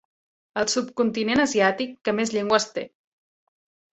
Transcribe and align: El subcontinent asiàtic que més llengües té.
El 0.61 0.63
subcontinent 0.71 1.41
asiàtic 1.43 1.93
que 2.09 2.15
més 2.21 2.33
llengües 2.37 2.67
té. 2.79 2.87